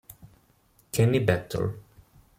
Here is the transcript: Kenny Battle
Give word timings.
Kenny 0.91 1.21
Battle 1.21 1.69